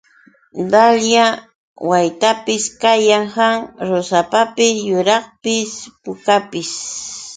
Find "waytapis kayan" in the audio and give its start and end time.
1.89-3.25